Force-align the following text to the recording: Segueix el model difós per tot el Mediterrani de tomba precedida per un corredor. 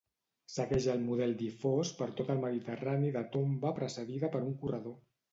Segueix 0.51 0.85
el 0.93 1.01
model 1.09 1.33
difós 1.41 1.91
per 1.99 2.07
tot 2.21 2.31
el 2.35 2.41
Mediterrani 2.45 3.11
de 3.17 3.23
tomba 3.35 3.75
precedida 3.81 4.31
per 4.37 4.41
un 4.47 4.57
corredor. 4.65 4.97